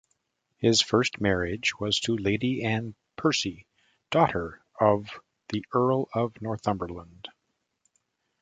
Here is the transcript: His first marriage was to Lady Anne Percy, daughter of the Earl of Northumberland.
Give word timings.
His 0.57 0.81
first 0.81 1.21
marriage 1.21 1.77
was 1.79 1.99
to 1.99 2.17
Lady 2.17 2.63
Anne 2.65 2.95
Percy, 3.17 3.67
daughter 4.09 4.59
of 4.79 5.07
the 5.49 5.63
Earl 5.75 6.09
of 6.11 6.41
Northumberland. 6.41 7.27